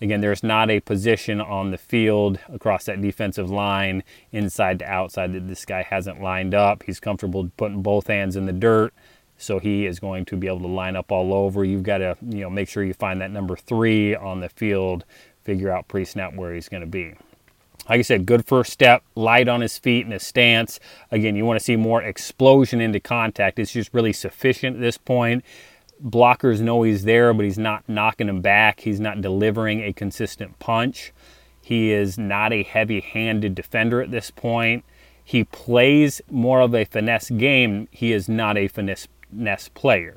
Again, 0.00 0.20
there's 0.20 0.42
not 0.42 0.68
a 0.70 0.80
position 0.80 1.40
on 1.40 1.70
the 1.70 1.78
field 1.78 2.38
across 2.52 2.84
that 2.84 3.00
defensive 3.00 3.50
line, 3.50 4.02
inside 4.30 4.80
to 4.80 4.84
outside, 4.84 5.32
that 5.32 5.48
this 5.48 5.64
guy 5.64 5.82
hasn't 5.82 6.20
lined 6.20 6.54
up. 6.54 6.82
He's 6.82 7.00
comfortable 7.00 7.50
putting 7.56 7.80
both 7.80 8.08
hands 8.08 8.36
in 8.36 8.44
the 8.44 8.52
dirt 8.52 8.92
so 9.38 9.58
he 9.58 9.86
is 9.86 10.00
going 10.00 10.24
to 10.26 10.36
be 10.36 10.46
able 10.46 10.60
to 10.60 10.66
line 10.66 10.96
up 10.96 11.12
all 11.12 11.32
over. 11.34 11.64
You've 11.64 11.82
got 11.82 11.98
to, 11.98 12.16
you 12.28 12.40
know, 12.40 12.50
make 12.50 12.68
sure 12.68 12.82
you 12.82 12.94
find 12.94 13.20
that 13.20 13.30
number 13.30 13.56
three 13.56 14.14
on 14.14 14.40
the 14.40 14.48
field, 14.48 15.04
figure 15.44 15.70
out 15.70 15.88
pre-snap 15.88 16.34
where 16.34 16.54
he's 16.54 16.68
going 16.68 16.82
to 16.82 16.86
be. 16.86 17.14
Like 17.88 18.00
I 18.00 18.02
said, 18.02 18.26
good 18.26 18.46
first 18.46 18.72
step, 18.72 19.04
light 19.14 19.46
on 19.46 19.60
his 19.60 19.78
feet 19.78 20.04
and 20.04 20.12
his 20.12 20.24
stance. 20.24 20.80
Again, 21.12 21.36
you 21.36 21.44
want 21.44 21.60
to 21.60 21.64
see 21.64 21.76
more 21.76 22.02
explosion 22.02 22.80
into 22.80 22.98
contact. 22.98 23.58
It's 23.58 23.72
just 23.72 23.94
really 23.94 24.12
sufficient 24.12 24.76
at 24.76 24.82
this 24.82 24.98
point. 24.98 25.44
Blockers 26.04 26.60
know 26.60 26.82
he's 26.82 27.04
there, 27.04 27.32
but 27.32 27.44
he's 27.44 27.58
not 27.58 27.88
knocking 27.88 28.28
him 28.28 28.40
back. 28.40 28.80
He's 28.80 28.98
not 28.98 29.20
delivering 29.20 29.82
a 29.82 29.92
consistent 29.92 30.58
punch. 30.58 31.12
He 31.62 31.92
is 31.92 32.18
not 32.18 32.52
a 32.52 32.64
heavy 32.64 33.00
handed 33.00 33.54
defender 33.54 34.00
at 34.00 34.10
this 34.10 34.30
point. 34.30 34.84
He 35.22 35.44
plays 35.44 36.20
more 36.30 36.60
of 36.60 36.74
a 36.74 36.84
finesse 36.84 37.30
game. 37.30 37.88
He 37.90 38.12
is 38.12 38.28
not 38.28 38.56
a 38.56 38.68
finesse 38.68 39.08
Ness 39.36 39.68
player. 39.68 40.16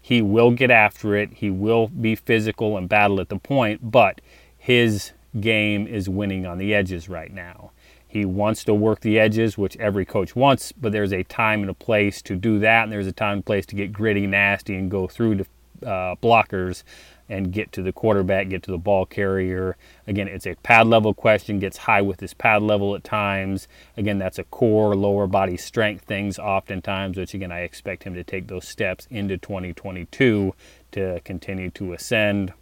He 0.00 0.22
will 0.22 0.50
get 0.50 0.70
after 0.70 1.14
it. 1.14 1.34
He 1.34 1.50
will 1.50 1.88
be 1.88 2.14
physical 2.14 2.76
and 2.76 2.88
battle 2.88 3.20
at 3.20 3.28
the 3.28 3.38
point, 3.38 3.90
but 3.90 4.20
his 4.56 5.12
game 5.38 5.86
is 5.86 6.08
winning 6.08 6.46
on 6.46 6.58
the 6.58 6.74
edges 6.74 7.08
right 7.08 7.32
now. 7.32 7.70
He 8.06 8.24
wants 8.24 8.64
to 8.64 8.74
work 8.74 9.00
the 9.00 9.20
edges, 9.20 9.56
which 9.56 9.76
every 9.76 10.04
coach 10.04 10.34
wants, 10.34 10.72
but 10.72 10.90
there's 10.90 11.12
a 11.12 11.22
time 11.22 11.60
and 11.60 11.70
a 11.70 11.74
place 11.74 12.20
to 12.22 12.34
do 12.34 12.58
that, 12.58 12.82
and 12.82 12.92
there's 12.92 13.06
a 13.06 13.12
time 13.12 13.34
and 13.34 13.46
place 13.46 13.66
to 13.66 13.76
get 13.76 13.92
gritty, 13.92 14.26
nasty, 14.26 14.74
and 14.74 14.90
go 14.90 15.06
through 15.06 15.36
the 15.36 15.46
uh, 15.86 16.16
blockers 16.16 16.82
and 17.30 17.52
get 17.52 17.72
to 17.72 17.82
the 17.82 17.92
quarterback, 17.92 18.48
get 18.50 18.62
to 18.64 18.70
the 18.72 18.78
ball 18.78 19.06
carrier. 19.06 19.76
Again, 20.06 20.28
it's 20.28 20.46
a 20.46 20.56
pad 20.56 20.88
level 20.88 21.14
question, 21.14 21.58
gets 21.60 21.78
high 21.78 22.02
with 22.02 22.20
his 22.20 22.34
pad 22.34 22.62
level 22.62 22.94
at 22.96 23.04
times. 23.04 23.68
Again, 23.96 24.18
that's 24.18 24.38
a 24.38 24.44
core 24.44 24.94
lower 24.96 25.26
body 25.26 25.56
strength 25.56 26.04
things 26.04 26.38
oftentimes, 26.38 27.16
which 27.16 27.32
again, 27.32 27.52
I 27.52 27.60
expect 27.60 28.02
him 28.04 28.14
to 28.14 28.24
take 28.24 28.48
those 28.48 28.66
steps 28.68 29.06
into 29.10 29.38
2022 29.38 30.54
to 30.92 31.20
continue 31.24 31.70
to 31.70 31.92
ascend. 31.94 32.52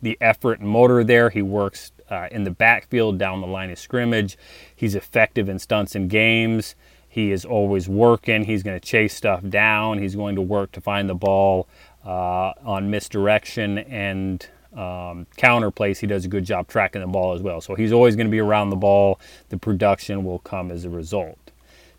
the 0.00 0.18
effort 0.20 0.58
and 0.58 0.68
motor 0.68 1.04
there. 1.04 1.30
He 1.30 1.42
works 1.42 1.92
uh, 2.10 2.28
in 2.32 2.44
the 2.44 2.50
backfield 2.50 3.18
down 3.18 3.40
the 3.40 3.46
line 3.46 3.70
of 3.70 3.78
scrimmage. 3.78 4.36
He's 4.74 4.94
effective 4.96 5.48
in 5.48 5.58
stunts 5.60 5.94
and 5.94 6.10
games. 6.10 6.74
He 7.08 7.30
is 7.30 7.44
always 7.44 7.88
working. 7.88 8.44
He's 8.44 8.62
going 8.62 8.80
to 8.80 8.84
chase 8.86 9.14
stuff 9.14 9.46
down. 9.48 9.98
He's 9.98 10.16
going 10.16 10.34
to 10.36 10.40
work 10.40 10.72
to 10.72 10.80
find 10.80 11.08
the 11.10 11.14
ball 11.14 11.68
uh, 12.04 12.52
on 12.64 12.90
misdirection 12.90 13.78
and 13.78 14.46
um, 14.76 15.26
counter. 15.36 15.70
He 15.94 16.06
does 16.06 16.24
a 16.24 16.28
good 16.28 16.44
job 16.44 16.68
tracking 16.68 17.00
the 17.00 17.06
ball 17.06 17.34
as 17.34 17.42
well. 17.42 17.60
So 17.60 17.74
he's 17.74 17.92
always 17.92 18.16
going 18.16 18.26
to 18.26 18.30
be 18.30 18.40
around 18.40 18.70
the 18.70 18.76
ball. 18.76 19.20
The 19.50 19.58
production 19.58 20.24
will 20.24 20.38
come 20.40 20.70
as 20.70 20.84
a 20.84 20.90
result. 20.90 21.38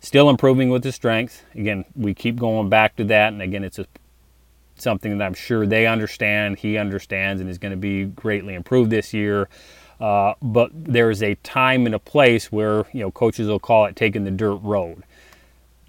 Still 0.00 0.28
improving 0.28 0.68
with 0.68 0.84
his 0.84 0.94
strength. 0.94 1.42
Again, 1.54 1.84
we 1.96 2.14
keep 2.14 2.36
going 2.36 2.68
back 2.68 2.96
to 2.96 3.04
that. 3.04 3.32
And 3.32 3.40
again, 3.40 3.64
it's 3.64 3.78
a, 3.78 3.86
something 4.76 5.16
that 5.16 5.24
I'm 5.24 5.34
sure 5.34 5.66
they 5.66 5.86
understand, 5.86 6.58
he 6.58 6.76
understands, 6.76 7.40
and 7.40 7.48
is 7.48 7.58
going 7.58 7.70
to 7.70 7.76
be 7.76 8.04
greatly 8.04 8.54
improved 8.54 8.90
this 8.90 9.14
year. 9.14 9.48
Uh, 10.00 10.34
but 10.42 10.70
there's 10.74 11.22
a 11.22 11.36
time 11.36 11.86
and 11.86 11.94
a 11.94 11.98
place 11.98 12.50
where 12.50 12.84
you 12.92 13.00
know 13.00 13.10
coaches 13.10 13.46
will 13.46 13.60
call 13.60 13.86
it 13.86 13.96
taking 13.96 14.24
the 14.24 14.30
dirt 14.30 14.56
road. 14.56 15.04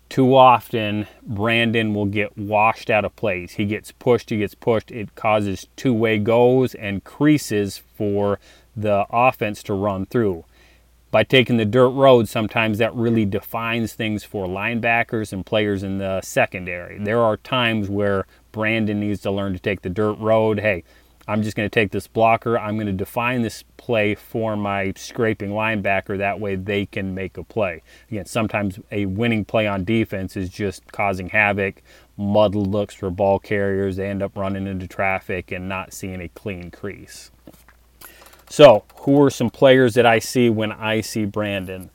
Too 0.08 0.36
often, 0.36 1.08
Brandon 1.24 1.94
will 1.94 2.06
get 2.06 2.38
washed 2.38 2.90
out 2.90 3.06
of 3.06 3.16
place. 3.16 3.54
He 3.54 3.66
gets 3.66 3.92
pushed, 3.92 4.30
he 4.30 4.38
gets 4.38 4.56
pushed. 4.56 4.92
It 4.92 5.16
causes 5.16 5.68
two-way 5.76 6.20
goes 6.20 6.76
and 6.76 7.04
creases 7.04 7.82
for 7.96 8.40
the 8.76 9.06
offense 9.10 9.64
to 9.64 9.74
run 9.74 10.06
through. 10.06 10.46
By 11.12 11.24
taking 11.24 11.58
the 11.58 11.66
dirt 11.66 11.90
road, 11.90 12.28
sometimes 12.28 12.78
that 12.78 12.94
really 12.94 13.26
defines 13.26 13.94
things 13.94 14.24
for 14.24 14.48
linebackers 14.48 15.32
and 15.32 15.46
players 15.46 15.82
in 15.82 15.98
the 15.98 16.22
secondary. 16.22 16.98
There 17.00 17.22
are 17.22 17.38
times 17.38 17.90
where 17.90 18.26
Brandon 18.52 19.00
needs 19.00 19.22
to 19.22 19.32
learn 19.32 19.54
to 19.54 19.60
take 19.60 19.82
the 19.82 19.90
dirt 19.90 20.20
road. 20.20 20.60
Hey, 20.60 20.84
I'm 21.28 21.42
just 21.42 21.58
going 21.58 21.68
to 21.68 21.74
take 21.74 21.92
this 21.92 22.08
blocker. 22.08 22.58
I'm 22.58 22.76
going 22.76 22.88
to 22.88 22.94
define 22.94 23.42
this 23.42 23.64
play 23.78 24.16
for 24.16 24.56
my 24.56 24.94
scraping 24.96 25.50
linebacker. 25.50 26.18
That 26.18 26.40
way 26.40 26.56
they 26.56 26.86
can 26.86 27.16
make 27.16 27.38
a 27.38 27.44
play. 27.44 27.82
Again, 28.10 28.26
sometimes 28.26 28.80
a 28.92 29.06
winning 29.06 29.46
play 29.46 29.68
on 29.68 29.84
defense 29.84 30.38
is 30.38 30.50
just 30.50 30.92
causing 30.92 31.30
havoc, 31.30 31.82
muddled 32.16 32.68
looks 32.68 32.94
for 32.94 33.10
ball 33.10 33.40
carriers. 33.40 33.96
They 33.96 34.10
end 34.10 34.22
up 34.22 34.38
running 34.38 34.68
into 34.68 34.88
traffic 34.88 35.52
and 35.52 35.68
not 35.68 35.94
seeing 35.94 36.22
a 36.22 36.30
clean 36.30 36.70
crease. 36.70 37.32
So, 38.48 38.84
who 38.98 39.22
are 39.24 39.32
some 39.32 39.50
players 39.50 39.96
that 39.96 40.06
I 40.06 40.20
see 40.20 40.50
when 40.50 40.72
I 40.72 41.02
see 41.02 41.26
Brandon? 41.26 41.90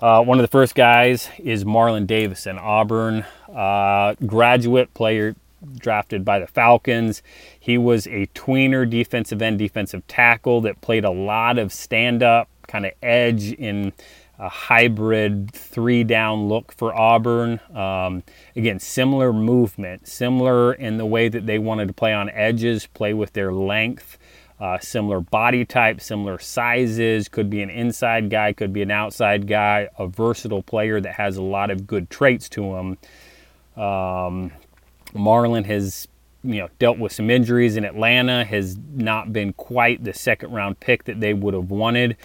Uh, 0.00 0.22
one 0.22 0.38
of 0.38 0.42
the 0.42 0.48
first 0.48 0.74
guys 0.74 1.28
is 1.38 1.64
Marlon 1.64 2.06
Davidson, 2.06 2.58
Auburn 2.58 3.26
uh, 3.54 4.14
graduate 4.24 4.94
player, 4.94 5.36
drafted 5.76 6.24
by 6.24 6.38
the 6.38 6.46
Falcons. 6.46 7.22
He 7.58 7.78
was 7.78 8.06
a 8.06 8.26
tweener 8.34 8.88
defensive 8.88 9.42
end, 9.42 9.58
defensive 9.58 10.06
tackle 10.06 10.60
that 10.62 10.80
played 10.80 11.04
a 11.04 11.10
lot 11.10 11.58
of 11.58 11.72
stand 11.72 12.22
up, 12.22 12.48
kind 12.66 12.86
of 12.86 12.92
edge 13.02 13.52
in 13.52 13.92
a 14.38 14.48
hybrid 14.48 15.52
three 15.52 16.02
down 16.02 16.48
look 16.48 16.72
for 16.72 16.94
Auburn. 16.94 17.60
Um, 17.74 18.22
again, 18.56 18.78
similar 18.78 19.34
movement, 19.34 20.08
similar 20.08 20.72
in 20.72 20.96
the 20.96 21.04
way 21.04 21.28
that 21.28 21.44
they 21.44 21.58
wanted 21.58 21.88
to 21.88 21.94
play 21.94 22.14
on 22.14 22.30
edges, 22.30 22.86
play 22.86 23.12
with 23.12 23.34
their 23.34 23.52
length. 23.52 24.16
Uh, 24.58 24.78
similar 24.78 25.20
body 25.20 25.64
type, 25.64 26.02
similar 26.02 26.38
sizes, 26.38 27.28
could 27.28 27.48
be 27.48 27.62
an 27.62 27.70
inside 27.70 28.28
guy, 28.28 28.52
could 28.52 28.74
be 28.74 28.82
an 28.82 28.90
outside 28.90 29.46
guy, 29.46 29.88
a 29.98 30.06
versatile 30.06 30.62
player 30.62 31.00
that 31.00 31.14
has 31.14 31.38
a 31.38 31.42
lot 31.42 31.70
of 31.70 31.86
good 31.86 32.10
traits 32.10 32.46
to 32.46 32.76
him. 32.76 32.98
Um, 33.82 34.52
Marlon 35.14 35.64
has 35.66 36.08
you 36.42 36.56
know 36.56 36.68
dealt 36.78 36.98
with 36.98 37.12
some 37.12 37.30
injuries 37.30 37.76
in 37.76 37.84
Atlanta, 37.84 38.44
has 38.44 38.78
not 38.94 39.32
been 39.32 39.52
quite 39.52 40.04
the 40.04 40.14
second 40.14 40.52
round 40.52 40.80
pick 40.80 41.04
that 41.04 41.20
they 41.20 41.34
would 41.34 41.54
have 41.54 41.70
wanted. 41.70 42.16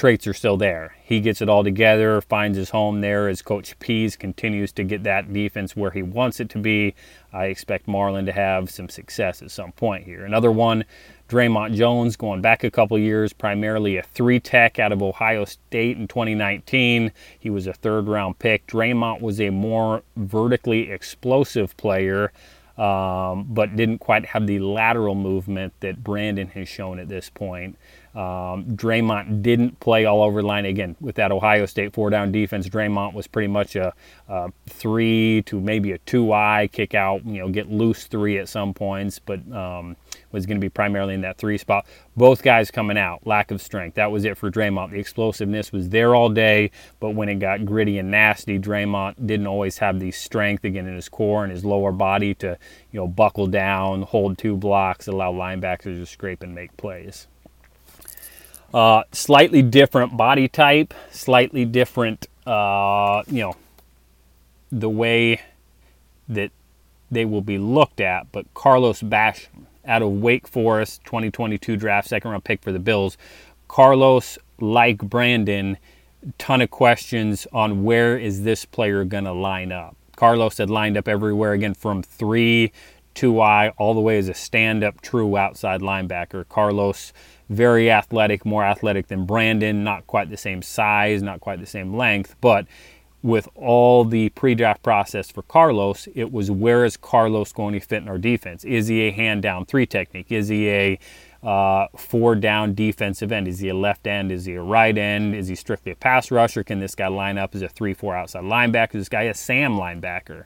Traits 0.00 0.26
are 0.26 0.32
still 0.32 0.56
there. 0.56 0.96
He 1.04 1.20
gets 1.20 1.42
it 1.42 1.50
all 1.50 1.62
together, 1.62 2.22
finds 2.22 2.56
his 2.56 2.70
home 2.70 3.02
there 3.02 3.28
as 3.28 3.42
Coach 3.42 3.78
Pees 3.80 4.16
continues 4.16 4.72
to 4.72 4.82
get 4.82 5.02
that 5.02 5.30
defense 5.30 5.76
where 5.76 5.90
he 5.90 6.00
wants 6.02 6.40
it 6.40 6.48
to 6.48 6.58
be. 6.58 6.94
I 7.34 7.48
expect 7.48 7.86
Marlon 7.86 8.24
to 8.24 8.32
have 8.32 8.70
some 8.70 8.88
success 8.88 9.42
at 9.42 9.50
some 9.50 9.72
point 9.72 10.04
here. 10.04 10.24
Another 10.24 10.50
one, 10.50 10.86
Dre'Mont 11.28 11.74
Jones, 11.74 12.16
going 12.16 12.40
back 12.40 12.64
a 12.64 12.70
couple 12.70 12.98
years, 12.98 13.34
primarily 13.34 13.98
a 13.98 14.02
three 14.02 14.40
tech 14.40 14.78
out 14.78 14.90
of 14.90 15.02
Ohio 15.02 15.44
State 15.44 15.98
in 15.98 16.08
2019. 16.08 17.12
He 17.38 17.50
was 17.50 17.66
a 17.66 17.74
third 17.74 18.08
round 18.08 18.38
pick. 18.38 18.66
Dre'Mont 18.66 19.20
was 19.20 19.38
a 19.38 19.50
more 19.50 20.02
vertically 20.16 20.90
explosive 20.90 21.76
player 21.76 22.32
um, 22.78 23.44
but 23.50 23.76
didn't 23.76 23.98
quite 23.98 24.24
have 24.24 24.46
the 24.46 24.60
lateral 24.60 25.14
movement 25.14 25.74
that 25.80 26.02
Brandon 26.02 26.48
has 26.48 26.66
shown 26.66 26.98
at 26.98 27.10
this 27.10 27.28
point. 27.28 27.76
Um, 28.14 28.64
Dre'Mont 28.76 29.40
didn't 29.40 29.78
play 29.78 30.04
all 30.04 30.22
over 30.22 30.42
the 30.42 30.48
line 30.48 30.64
again 30.64 30.96
with 31.00 31.14
that 31.14 31.30
Ohio 31.30 31.64
State 31.66 31.92
four 31.92 32.10
down 32.10 32.32
defense. 32.32 32.68
Dre'Mont 32.68 33.14
was 33.14 33.28
pretty 33.28 33.46
much 33.46 33.76
a, 33.76 33.92
a 34.28 34.50
three 34.68 35.42
to 35.46 35.60
maybe 35.60 35.92
a 35.92 35.98
two 35.98 36.32
eye 36.32 36.68
kick 36.72 36.94
out, 36.94 37.24
you 37.24 37.38
know, 37.38 37.48
get 37.48 37.70
loose 37.70 38.04
three 38.04 38.38
at 38.38 38.48
some 38.48 38.74
points, 38.74 39.20
but 39.20 39.40
um, 39.52 39.96
was 40.32 40.44
going 40.44 40.56
to 40.56 40.64
be 40.64 40.68
primarily 40.68 41.14
in 41.14 41.20
that 41.20 41.38
three 41.38 41.56
spot. 41.56 41.86
Both 42.16 42.42
guys 42.42 42.70
coming 42.70 42.98
out, 42.98 43.24
lack 43.26 43.52
of 43.52 43.62
strength. 43.62 43.94
That 43.94 44.10
was 44.10 44.24
it 44.24 44.36
for 44.36 44.50
Dre'Mont. 44.50 44.90
The 44.90 44.98
explosiveness 44.98 45.70
was 45.70 45.88
there 45.88 46.14
all 46.14 46.28
day, 46.28 46.72
but 46.98 47.10
when 47.10 47.28
it 47.28 47.36
got 47.36 47.64
gritty 47.64 47.98
and 47.98 48.10
nasty, 48.10 48.58
Dre'Mont 48.58 49.24
didn't 49.24 49.46
always 49.46 49.78
have 49.78 50.00
the 50.00 50.10
strength 50.10 50.64
again 50.64 50.88
in 50.88 50.96
his 50.96 51.08
core 51.08 51.44
and 51.44 51.52
his 51.52 51.64
lower 51.64 51.92
body 51.92 52.34
to, 52.34 52.58
you 52.90 53.00
know, 53.00 53.06
buckle 53.06 53.46
down, 53.46 54.02
hold 54.02 54.36
two 54.36 54.56
blocks, 54.56 55.06
allow 55.06 55.32
linebackers 55.32 55.96
to 55.96 56.06
scrape 56.06 56.42
and 56.42 56.54
make 56.54 56.76
plays. 56.76 57.28
Uh, 58.72 59.02
slightly 59.12 59.62
different 59.62 60.16
body 60.16 60.46
type, 60.46 60.94
slightly 61.10 61.64
different, 61.64 62.28
uh, 62.46 63.22
you 63.26 63.40
know, 63.40 63.56
the 64.70 64.88
way 64.88 65.40
that 66.28 66.52
they 67.10 67.24
will 67.24 67.40
be 67.40 67.58
looked 67.58 68.00
at. 68.00 68.30
But 68.30 68.52
Carlos 68.54 69.02
Basham 69.02 69.66
out 69.84 70.02
of 70.02 70.10
Wake 70.12 70.46
Forest, 70.46 71.02
2022 71.04 71.76
draft, 71.76 72.08
second 72.08 72.30
round 72.30 72.44
pick 72.44 72.62
for 72.62 72.70
the 72.70 72.78
Bills. 72.78 73.16
Carlos, 73.66 74.38
like 74.60 74.98
Brandon, 74.98 75.76
ton 76.38 76.60
of 76.60 76.70
questions 76.70 77.46
on 77.52 77.82
where 77.82 78.18
is 78.18 78.42
this 78.42 78.64
player 78.64 79.04
going 79.04 79.24
to 79.24 79.32
line 79.32 79.72
up. 79.72 79.96
Carlos 80.16 80.58
had 80.58 80.68
lined 80.68 80.96
up 80.96 81.08
everywhere 81.08 81.52
again 81.52 81.74
from 81.74 82.02
three, 82.02 82.72
two 83.14 83.40
I, 83.40 83.70
all 83.70 83.94
the 83.94 84.00
way 84.00 84.18
as 84.18 84.28
a 84.28 84.34
stand 84.34 84.84
up 84.84 85.00
true 85.00 85.36
outside 85.36 85.80
linebacker. 85.80 86.48
Carlos 86.48 87.12
very 87.48 87.90
athletic, 87.90 88.46
more 88.46 88.64
athletic 88.64 89.08
than 89.08 89.26
Brandon, 89.26 89.82
not 89.82 90.06
quite 90.06 90.30
the 90.30 90.36
same 90.36 90.62
size, 90.62 91.20
not 91.22 91.40
quite 91.40 91.58
the 91.58 91.66
same 91.66 91.94
length, 91.94 92.36
but 92.40 92.66
with 93.22 93.48
all 93.54 94.04
the 94.04 94.30
pre-draft 94.30 94.82
process 94.82 95.30
for 95.30 95.42
Carlos, 95.42 96.08
it 96.14 96.32
was 96.32 96.50
where 96.50 96.84
is 96.84 96.96
Carlos 96.96 97.52
going 97.52 97.74
to 97.74 97.80
fit 97.80 98.02
in 98.02 98.08
our 98.08 98.18
defense? 98.18 98.64
Is 98.64 98.86
he 98.88 99.02
a 99.02 99.10
hand 99.10 99.42
down 99.42 99.66
three 99.66 99.84
technique? 99.84 100.32
Is 100.32 100.48
he 100.48 100.70
a 100.70 100.98
uh, 101.42 101.88
four 101.96 102.34
down 102.34 102.74
defensive 102.74 103.32
end? 103.32 103.48
Is 103.48 103.58
he 103.58 103.68
a 103.68 103.74
left 103.74 104.06
end? 104.06 104.32
Is 104.32 104.44
he 104.44 104.54
a 104.54 104.62
right 104.62 104.96
end? 104.96 105.34
Is 105.34 105.48
he 105.48 105.54
strictly 105.54 105.92
a 105.92 105.96
pass 105.96 106.30
rusher? 106.30 106.62
Can 106.64 106.80
this 106.80 106.94
guy 106.94 107.08
line 107.08 107.36
up 107.36 107.54
as 107.54 107.62
a 107.62 107.68
three 107.68 107.94
four 107.94 108.16
outside 108.16 108.44
linebacker? 108.44 108.94
Is 108.94 109.02
this 109.02 109.08
guy 109.08 109.22
a 109.22 109.34
Sam 109.34 109.74
linebacker? 109.74 110.44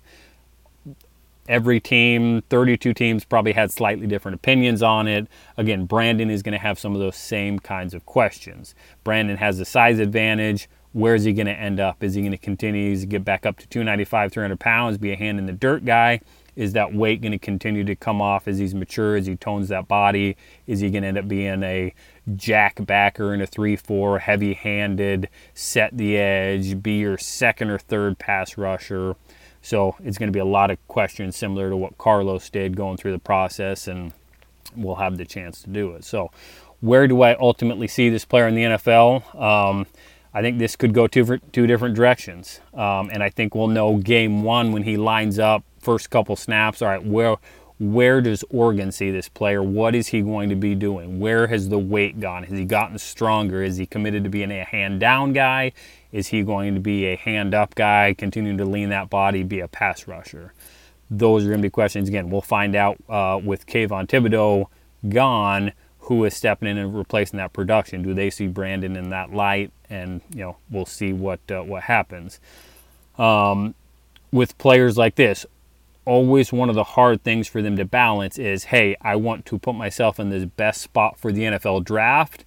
Every 1.48 1.80
team, 1.80 2.42
32 2.50 2.94
teams, 2.94 3.24
probably 3.24 3.52
had 3.52 3.70
slightly 3.70 4.06
different 4.06 4.34
opinions 4.34 4.82
on 4.82 5.08
it. 5.08 5.28
Again, 5.56 5.86
Brandon 5.86 6.30
is 6.30 6.42
going 6.42 6.52
to 6.52 6.58
have 6.58 6.78
some 6.78 6.94
of 6.94 7.00
those 7.00 7.16
same 7.16 7.58
kinds 7.58 7.94
of 7.94 8.06
questions. 8.06 8.74
Brandon 9.02 9.36
has 9.36 9.58
the 9.58 9.64
size 9.64 9.98
advantage. 9.98 10.68
Where 10.92 11.14
is 11.14 11.24
he 11.24 11.32
going 11.32 11.46
to 11.46 11.52
end 11.52 11.80
up? 11.80 12.04
Is 12.04 12.14
he 12.14 12.22
going 12.22 12.32
to 12.32 12.38
continue 12.38 12.96
to 12.96 13.06
get 13.06 13.24
back 13.24 13.44
up 13.44 13.58
to 13.58 13.66
295, 13.66 14.32
300 14.32 14.60
pounds, 14.60 14.96
be 14.96 15.12
a 15.12 15.16
hand 15.16 15.38
in 15.38 15.46
the 15.46 15.52
dirt 15.52 15.84
guy? 15.84 16.20
Is 16.56 16.72
that 16.74 16.94
weight 16.94 17.20
going 17.20 17.32
to 17.32 17.38
continue 17.38 17.82
to 17.82 17.96
come 17.96 18.22
off 18.22 18.46
as 18.46 18.58
he's 18.58 18.74
mature, 18.74 19.16
as 19.16 19.26
he 19.26 19.34
tones 19.34 19.68
that 19.68 19.88
body? 19.88 20.36
Is 20.68 20.78
he 20.80 20.90
going 20.90 21.02
to 21.02 21.08
end 21.08 21.18
up 21.18 21.26
being 21.26 21.64
a 21.64 21.92
jack 22.36 22.84
backer 22.86 23.34
in 23.34 23.40
a 23.40 23.46
3 23.46 23.76
4, 23.76 24.18
heavy 24.20 24.54
handed, 24.54 25.28
set 25.52 25.96
the 25.96 26.16
edge, 26.16 26.82
be 26.82 26.98
your 26.98 27.18
second 27.18 27.70
or 27.70 27.78
third 27.78 28.18
pass 28.18 28.56
rusher? 28.56 29.16
So 29.62 29.96
it's 30.04 30.18
going 30.18 30.28
to 30.28 30.32
be 30.32 30.40
a 30.40 30.44
lot 30.44 30.70
of 30.70 30.86
questions 30.88 31.36
similar 31.36 31.70
to 31.70 31.76
what 31.76 31.96
Carlos 31.96 32.50
did 32.50 32.76
going 32.76 32.98
through 32.98 33.12
the 33.12 33.18
process, 33.18 33.88
and 33.88 34.12
we'll 34.76 34.96
have 34.96 35.16
the 35.16 35.24
chance 35.24 35.62
to 35.62 35.70
do 35.70 35.92
it. 35.92 36.04
So, 36.04 36.30
where 36.80 37.08
do 37.08 37.22
I 37.22 37.34
ultimately 37.36 37.88
see 37.88 38.10
this 38.10 38.26
player 38.26 38.46
in 38.46 38.54
the 38.54 38.62
NFL? 38.62 39.34
Um, 39.34 39.86
I 40.34 40.42
think 40.42 40.58
this 40.58 40.76
could 40.76 40.92
go 40.92 41.06
two, 41.06 41.38
two 41.52 41.66
different 41.66 41.94
directions. 41.94 42.60
Um, 42.74 43.08
and 43.10 43.22
I 43.22 43.30
think 43.30 43.54
we'll 43.54 43.68
know 43.68 43.96
game 43.96 44.42
one 44.42 44.72
when 44.72 44.82
he 44.82 44.96
lines 44.96 45.38
up, 45.38 45.64
first 45.80 46.10
couple 46.10 46.36
snaps. 46.36 46.82
All 46.82 46.88
right, 46.88 47.02
where 47.02 47.36
where 47.78 48.20
does 48.20 48.44
Oregon 48.50 48.92
see 48.92 49.10
this 49.10 49.28
player? 49.28 49.62
What 49.62 49.94
is 49.94 50.08
he 50.08 50.22
going 50.22 50.48
to 50.48 50.54
be 50.54 50.74
doing? 50.74 51.18
Where 51.18 51.48
has 51.48 51.68
the 51.68 51.78
weight 51.78 52.20
gone? 52.20 52.44
Has 52.44 52.56
he 52.56 52.64
gotten 52.64 52.98
stronger? 52.98 53.62
Is 53.62 53.76
he 53.76 53.86
committed 53.86 54.24
to 54.24 54.30
being 54.30 54.52
a 54.52 54.64
hand 54.64 55.00
down 55.00 55.32
guy? 55.32 55.72
Is 56.12 56.28
he 56.28 56.42
going 56.42 56.74
to 56.74 56.80
be 56.80 57.06
a 57.06 57.16
hand 57.16 57.52
up 57.54 57.74
guy, 57.74 58.14
continuing 58.16 58.58
to 58.58 58.64
lean 58.64 58.90
that 58.90 59.10
body, 59.10 59.42
be 59.42 59.60
a 59.60 59.68
pass 59.68 60.06
rusher? 60.06 60.52
Those 61.10 61.44
are 61.44 61.48
going 61.48 61.60
to 61.60 61.66
be 61.66 61.70
questions. 61.70 62.08
Again, 62.08 62.30
we'll 62.30 62.40
find 62.40 62.76
out 62.76 62.96
uh, 63.08 63.40
with 63.42 63.66
Kayvon 63.66 64.06
Thibodeaux 64.06 64.66
gone 65.08 65.72
who 66.04 66.24
is 66.24 66.34
stepping 66.36 66.68
in 66.68 66.76
and 66.76 66.96
replacing 66.96 67.38
that 67.38 67.52
production. 67.52 68.02
Do 68.02 68.12
they 68.14 68.30
see 68.30 68.46
Brandon 68.46 68.94
in 68.94 69.10
that 69.10 69.32
light? 69.32 69.72
And 69.88 70.20
you 70.34 70.40
know, 70.40 70.56
we'll 70.70 70.86
see 70.86 71.12
what 71.12 71.40
uh, 71.50 71.62
what 71.62 71.84
happens. 71.84 72.40
Um, 73.18 73.74
with 74.32 74.58
players 74.58 74.98
like 74.98 75.14
this, 75.14 75.46
always 76.04 76.52
one 76.52 76.68
of 76.68 76.74
the 76.74 76.84
hard 76.84 77.22
things 77.22 77.48
for 77.48 77.62
them 77.62 77.76
to 77.76 77.84
balance 77.84 78.38
is, 78.38 78.64
hey, 78.64 78.96
I 79.00 79.16
want 79.16 79.46
to 79.46 79.58
put 79.58 79.74
myself 79.74 80.20
in 80.20 80.30
the 80.30 80.46
best 80.46 80.80
spot 80.80 81.18
for 81.18 81.32
the 81.32 81.42
NFL 81.42 81.84
draft 81.84 82.44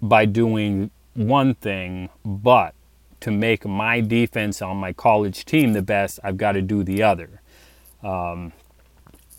by 0.00 0.26
doing 0.26 0.90
one 1.14 1.54
thing, 1.54 2.10
but 2.24 2.74
to 3.20 3.30
make 3.30 3.64
my 3.64 4.00
defense 4.00 4.60
on 4.60 4.76
my 4.76 4.92
college 4.92 5.44
team 5.44 5.72
the 5.72 5.82
best, 5.82 6.20
I've 6.22 6.36
got 6.36 6.52
to 6.52 6.62
do 6.62 6.82
the 6.82 7.02
other. 7.02 7.40
Um, 8.02 8.52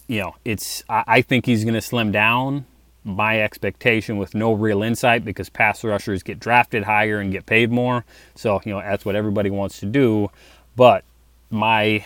you 0.07 0.21
know, 0.21 0.35
it's 0.43 0.83
I, 0.89 1.03
I 1.07 1.21
think 1.21 1.45
he's 1.45 1.63
going 1.63 1.75
to 1.75 1.81
slim 1.81 2.11
down 2.11 2.65
my 3.03 3.39
expectation 3.39 4.17
with 4.17 4.33
no 4.33 4.53
real 4.53 4.81
insight 4.81 5.23
because 5.23 5.49
pass 5.49 5.83
rushers 5.83 6.23
get 6.23 6.39
drafted 6.39 6.83
higher 6.83 7.19
and 7.19 7.31
get 7.31 7.45
paid 7.45 7.71
more. 7.71 8.03
So, 8.33 8.59
you 8.65 8.73
know, 8.73 8.81
that's 8.81 9.05
what 9.05 9.15
everybody 9.15 9.51
wants 9.51 9.79
to 9.81 9.85
do. 9.85 10.31
But 10.75 11.03
my 11.51 12.03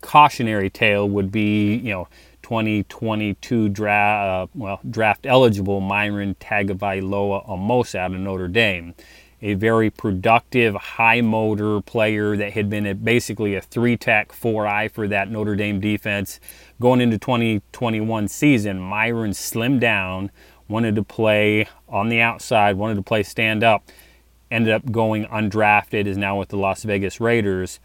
cautionary 0.00 0.70
tale 0.70 1.08
would 1.08 1.30
be, 1.30 1.76
you 1.76 1.90
know, 1.90 2.08
2022 2.42 3.68
draft, 3.68 4.26
uh, 4.26 4.46
well, 4.54 4.80
draft 4.88 5.26
eligible 5.26 5.80
Myron 5.80 6.34
Tagovailoa 6.36 7.48
Amosa 7.48 7.98
out 7.98 8.14
of 8.14 8.20
Notre 8.20 8.48
Dame 8.48 8.94
a 9.42 9.54
very 9.54 9.90
productive, 9.90 10.74
high 10.74 11.20
motor 11.20 11.80
player 11.80 12.36
that 12.36 12.52
had 12.52 12.68
been 12.68 12.86
a, 12.86 12.94
basically 12.94 13.54
a 13.54 13.60
three 13.60 13.96
tech, 13.96 14.32
four 14.32 14.66
eye 14.66 14.88
for 14.88 15.08
that 15.08 15.30
Notre 15.30 15.56
Dame 15.56 15.80
defense. 15.80 16.40
Going 16.80 17.00
into 17.00 17.18
2021 17.18 18.28
season, 18.28 18.78
Myron 18.78 19.30
slimmed 19.30 19.80
down, 19.80 20.30
wanted 20.68 20.94
to 20.96 21.02
play 21.02 21.68
on 21.88 22.08
the 22.08 22.20
outside, 22.20 22.76
wanted 22.76 22.96
to 22.96 23.02
play 23.02 23.22
stand 23.22 23.64
up, 23.64 23.88
ended 24.50 24.72
up 24.72 24.90
going 24.92 25.24
undrafted, 25.26 26.06
is 26.06 26.18
now 26.18 26.38
with 26.38 26.50
the 26.50 26.56
Las 26.56 26.82
Vegas 26.82 27.20
Raiders. 27.20 27.80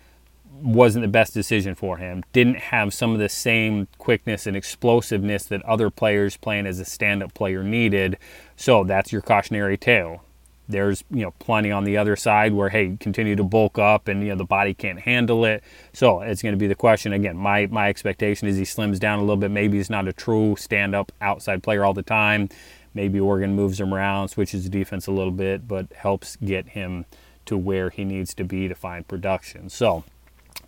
Wasn't 0.61 1.03
the 1.03 1.09
best 1.09 1.33
decision 1.33 1.75
for 1.75 1.97
him. 1.97 2.23
Didn't 2.33 2.57
have 2.57 2.93
some 2.93 3.11
of 3.11 3.19
the 3.19 3.29
same 3.29 3.87
quickness 3.97 4.47
and 4.47 4.55
explosiveness 4.55 5.45
that 5.45 5.61
other 5.63 5.89
players 5.89 6.37
playing 6.37 6.65
as 6.65 6.79
a 6.79 6.85
stand 6.85 7.21
up 7.21 7.33
player 7.33 7.63
needed. 7.63 8.17
So 8.55 8.83
that's 8.83 9.11
your 9.11 9.21
cautionary 9.21 9.77
tale. 9.77 10.23
There's 10.67 11.03
you 11.11 11.21
know 11.21 11.31
plenty 11.39 11.71
on 11.71 11.83
the 11.83 11.97
other 11.97 12.15
side 12.15 12.53
where 12.53 12.69
hey 12.69 12.97
continue 12.99 13.35
to 13.35 13.43
bulk 13.43 13.77
up 13.77 14.07
and 14.07 14.23
you 14.23 14.29
know 14.29 14.35
the 14.35 14.45
body 14.45 14.73
can't 14.73 14.99
handle 14.99 15.45
it. 15.45 15.63
So 15.93 16.21
it's 16.21 16.41
going 16.41 16.53
to 16.53 16.59
be 16.59 16.67
the 16.67 16.75
question. 16.75 17.13
Again 17.13 17.37
my 17.37 17.67
my 17.67 17.89
expectation 17.89 18.47
is 18.47 18.57
he 18.57 18.63
slims 18.63 18.99
down 18.99 19.19
a 19.19 19.21
little 19.21 19.37
bit. 19.37 19.51
Maybe 19.51 19.77
he's 19.77 19.89
not 19.89 20.07
a 20.07 20.13
true 20.13 20.55
stand 20.57 20.95
up 20.95 21.11
outside 21.21 21.61
player 21.61 21.85
all 21.85 21.93
the 21.93 22.01
time. 22.01 22.49
Maybe 22.93 23.19
Oregon 23.19 23.55
moves 23.55 23.79
him 23.79 23.93
around 23.93 24.29
switches 24.29 24.63
the 24.63 24.69
defense 24.69 25.05
a 25.05 25.11
little 25.11 25.31
bit 25.33 25.67
but 25.67 25.91
helps 25.93 26.35
get 26.37 26.69
him 26.69 27.05
to 27.45 27.57
where 27.57 27.91
he 27.91 28.03
needs 28.03 28.33
to 28.33 28.43
be 28.43 28.67
to 28.67 28.75
find 28.75 29.07
production. 29.07 29.69
So 29.69 30.03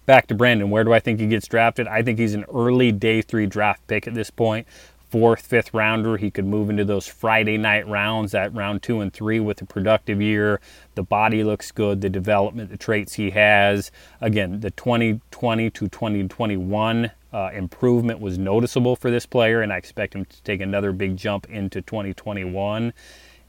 back 0.08 0.26
to 0.26 0.34
Brandon 0.34 0.72
where 0.72 0.84
do 0.84 0.92
I 0.92 1.00
think 1.00 1.20
he 1.20 1.28
gets 1.28 1.48
drafted 1.48 1.88
I 1.88 2.02
think 2.02 2.18
he's 2.18 2.34
an 2.34 2.46
early 2.52 2.92
day 2.92 3.22
3 3.22 3.46
draft 3.46 3.86
pick 3.86 4.08
at 4.08 4.16
this 4.16 4.32
point 4.32 4.66
fourth, 5.10 5.42
fifth 5.42 5.74
rounder. 5.74 6.18
He 6.18 6.30
could 6.30 6.46
move 6.46 6.70
into 6.70 6.84
those 6.84 7.08
Friday 7.08 7.58
night 7.58 7.88
rounds 7.88 8.34
at 8.36 8.54
round 8.54 8.84
two 8.84 9.00
and 9.02 9.12
three 9.12 9.40
with 9.40 9.62
a 9.62 9.66
productive 9.66 10.22
year. 10.22 10.60
The 10.96 11.04
body 11.04 11.44
looks 11.44 11.72
good, 11.72 12.02
the 12.02 12.10
development, 12.10 12.70
the 12.70 12.78
traits 12.78 13.14
he 13.14 13.32
has. 13.32 13.92
Again, 14.22 14.60
the 14.60 14.72
2020 14.72 15.70
to 15.70 15.88
2021 15.88 17.12
uh, 17.34 17.50
improvement 17.54 18.20
was 18.20 18.38
noticeable 18.38 18.96
for 18.96 19.12
this 19.12 19.26
player, 19.26 19.62
and 19.62 19.72
I 19.72 19.78
expect 19.78 20.16
him 20.16 20.26
to 20.26 20.44
take 20.44 20.62
another 20.62 20.92
big 20.92 21.18
jump 21.18 21.50
into 21.50 21.82
2021. 21.82 22.94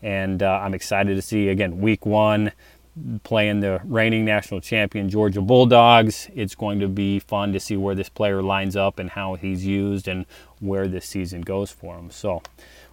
And 0.00 0.42
uh, 0.42 0.60
I'm 0.62 0.74
excited 0.74 1.16
to 1.16 1.22
see, 1.22 1.48
again, 1.48 1.80
week 1.80 2.06
one, 2.06 2.52
playing 3.22 3.60
the 3.60 3.80
reigning 3.84 4.24
national 4.24 4.60
champion 4.60 5.08
Georgia 5.08 5.40
Bulldogs. 5.40 6.28
It's 6.34 6.54
going 6.54 6.80
to 6.80 6.88
be 6.88 7.18
fun 7.18 7.52
to 7.52 7.60
see 7.60 7.76
where 7.76 7.94
this 7.94 8.08
player 8.08 8.42
lines 8.42 8.76
up 8.76 8.98
and 8.98 9.10
how 9.10 9.34
he's 9.34 9.64
used 9.66 10.08
and 10.08 10.26
where 10.60 10.88
this 10.88 11.06
season 11.06 11.42
goes 11.42 11.70
for 11.70 11.96
him. 11.96 12.10
So, 12.10 12.42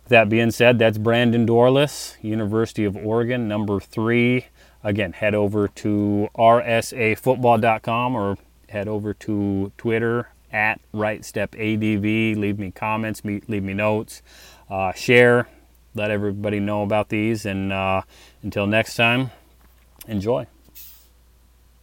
with 0.03 0.09
that 0.09 0.29
being 0.29 0.51
said, 0.51 0.77
that's 0.77 0.97
Brandon 0.97 1.47
Dorlus, 1.47 2.15
University 2.21 2.83
of 2.85 2.95
Oregon, 2.95 3.47
number 3.47 3.79
three. 3.79 4.47
Again, 4.83 5.13
head 5.13 5.33
over 5.33 5.67
to 5.67 6.29
rsafootball.com 6.37 8.15
or 8.15 8.37
head 8.69 8.87
over 8.87 9.13
to 9.15 9.71
Twitter 9.77 10.29
at 10.51 10.79
RightStepADV. 10.93 12.37
Leave 12.37 12.59
me 12.59 12.71
comments, 12.71 13.23
leave 13.25 13.63
me 13.63 13.73
notes, 13.73 14.21
uh, 14.69 14.93
share, 14.93 15.47
let 15.95 16.11
everybody 16.11 16.59
know 16.59 16.83
about 16.83 17.09
these. 17.09 17.45
And 17.45 17.73
uh, 17.73 18.03
until 18.43 18.67
next 18.67 18.95
time, 18.95 19.31
enjoy. 20.07 20.47